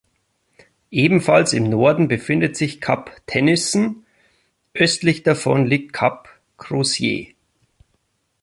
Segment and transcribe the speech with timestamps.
[0.89, 4.03] Ebenfalls im Norden befindet sich Kap Tennyson,
[4.73, 6.27] östlich davon liegt Kap
[6.57, 7.35] Crozier.